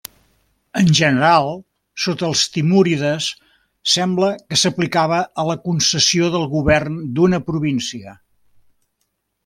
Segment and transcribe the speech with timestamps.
[0.79, 1.51] En general
[2.05, 3.27] sota els timúrides
[3.97, 8.21] sembla que s'aplicava a la concessió del govern d'una província.